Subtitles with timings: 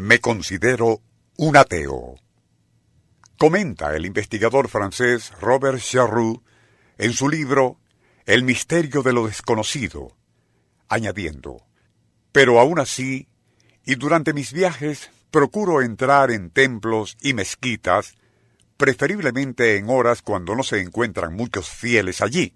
[0.00, 1.02] Me considero
[1.36, 2.14] un ateo.
[3.36, 6.42] Comenta el investigador francés Robert Charroux
[6.96, 7.78] en su libro
[8.24, 10.16] El misterio de lo desconocido,
[10.88, 11.66] añadiendo,
[12.32, 13.28] pero aún así,
[13.84, 18.14] y durante mis viajes, procuro entrar en templos y mezquitas,
[18.78, 22.54] preferiblemente en horas cuando no se encuentran muchos fieles allí.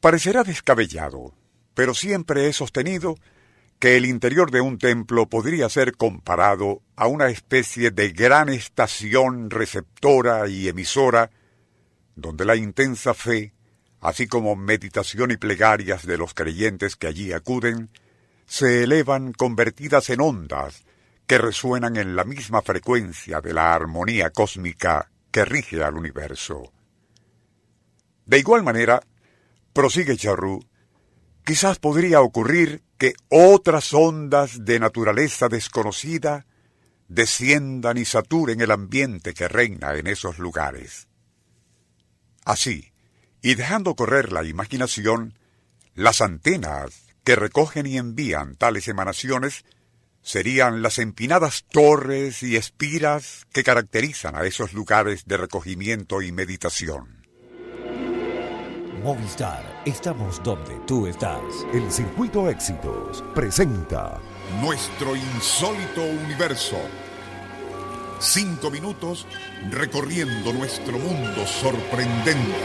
[0.00, 1.34] Parecerá descabellado,
[1.74, 3.16] pero siempre he sostenido
[3.84, 9.50] que el interior de un templo podría ser comparado a una especie de gran estación
[9.50, 11.30] receptora y emisora,
[12.16, 13.52] donde la intensa fe,
[14.00, 17.90] así como meditación y plegarias de los creyentes que allí acuden,
[18.46, 20.84] se elevan convertidas en ondas
[21.26, 26.72] que resuenan en la misma frecuencia de la armonía cósmica que rige al universo.
[28.24, 29.02] De igual manera,
[29.74, 30.66] prosigue Charroux,
[31.44, 36.46] quizás podría ocurrir que otras ondas de naturaleza desconocida
[37.08, 41.08] desciendan y saturen el ambiente que reina en esos lugares.
[42.44, 42.92] Así,
[43.42, 45.38] y dejando correr la imaginación,
[45.94, 49.64] las antenas que recogen y envían tales emanaciones
[50.22, 57.23] serían las empinadas torres y espiras que caracterizan a esos lugares de recogimiento y meditación.
[59.04, 61.42] Movistar, estamos donde tú estás.
[61.74, 64.18] El Circuito Éxitos presenta
[64.62, 66.78] Nuestro insólito universo.
[68.18, 69.26] Cinco minutos
[69.70, 72.56] recorriendo nuestro mundo sorprendente.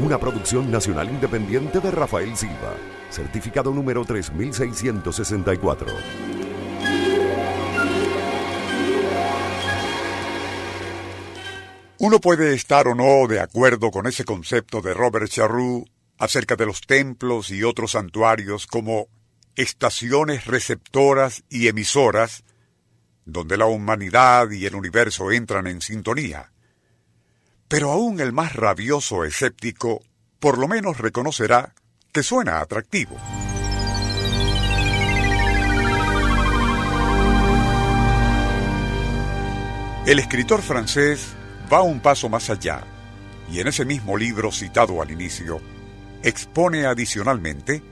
[0.00, 2.74] Una producción nacional independiente de Rafael Silva.
[3.08, 5.86] Certificado número 3664.
[12.00, 15.84] Uno puede estar o no de acuerdo con ese concepto de Robert Charroux
[16.16, 19.08] acerca de los templos y otros santuarios como
[19.56, 22.44] estaciones receptoras y emisoras
[23.24, 26.52] donde la humanidad y el universo entran en sintonía.
[27.66, 30.00] Pero aún el más rabioso escéptico
[30.38, 31.74] por lo menos reconocerá
[32.12, 33.16] que suena atractivo.
[40.06, 41.36] El escritor francés
[41.72, 42.82] va un paso más allá
[43.50, 45.60] y en ese mismo libro citado al inicio,
[46.22, 47.82] expone adicionalmente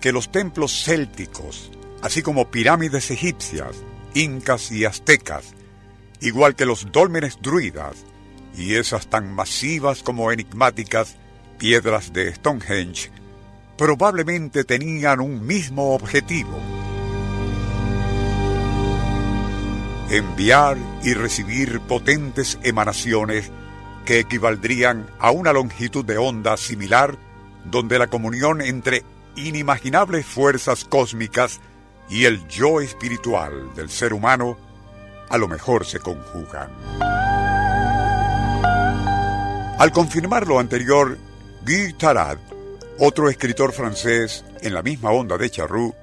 [0.00, 1.70] que los templos célticos,
[2.02, 3.76] así como pirámides egipcias,
[4.14, 5.54] incas y aztecas,
[6.20, 7.96] igual que los dólmenes druidas
[8.56, 11.16] y esas tan masivas como enigmáticas
[11.58, 13.10] piedras de Stonehenge,
[13.76, 16.77] probablemente tenían un mismo objetivo.
[20.10, 23.50] Enviar y recibir potentes emanaciones
[24.06, 27.18] que equivaldrían a una longitud de onda similar
[27.66, 29.04] donde la comunión entre
[29.36, 31.60] inimaginables fuerzas cósmicas
[32.08, 34.56] y el yo espiritual del ser humano
[35.28, 36.70] a lo mejor se conjugan.
[39.78, 41.18] Al confirmar lo anterior,
[41.66, 42.38] Guy Tarad,
[42.98, 45.94] otro escritor francés en la misma onda de Charroux,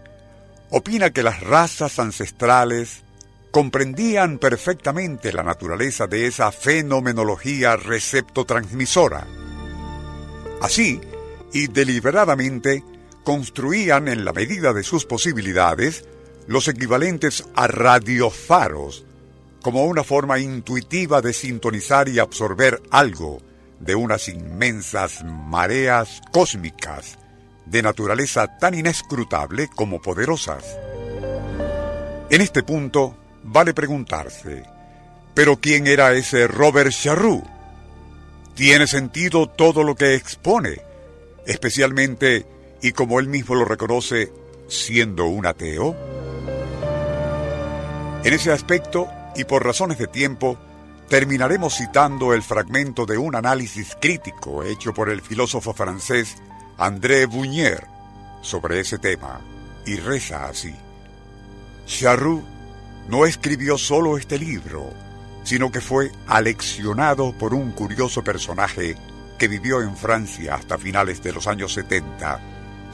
[0.70, 3.05] opina que las razas ancestrales
[3.56, 9.26] comprendían perfectamente la naturaleza de esa fenomenología receptotransmisora.
[10.62, 11.00] Así,
[11.54, 12.84] y deliberadamente,
[13.24, 16.04] construían en la medida de sus posibilidades
[16.48, 19.06] los equivalentes a radiofaros,
[19.62, 23.42] como una forma intuitiva de sintonizar y absorber algo
[23.80, 27.18] de unas inmensas mareas cósmicas
[27.66, 30.78] de naturaleza tan inescrutable como poderosas.
[32.30, 33.16] En este punto,
[33.46, 34.64] vale preguntarse,
[35.34, 37.44] ¿pero quién era ese Robert Charroux?
[38.56, 40.82] ¿Tiene sentido todo lo que expone?
[41.46, 42.46] Especialmente,
[42.82, 44.32] y como él mismo lo reconoce,
[44.68, 45.96] siendo un ateo?
[48.24, 50.58] En ese aspecto, y por razones de tiempo,
[51.08, 56.36] terminaremos citando el fragmento de un análisis crítico hecho por el filósofo francés
[56.78, 57.86] André Bunier
[58.42, 59.40] sobre ese tema,
[59.86, 60.74] y reza así.
[61.86, 62.55] Charroux
[63.08, 64.92] no escribió solo este libro,
[65.44, 68.96] sino que fue aleccionado por un curioso personaje
[69.38, 72.40] que vivió en Francia hasta finales de los años 70,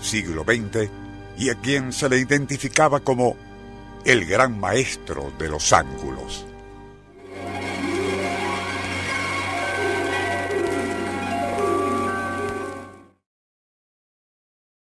[0.01, 0.89] siglo XX,
[1.37, 3.35] y a quien se le identificaba como
[4.05, 6.45] el gran maestro de los ángulos.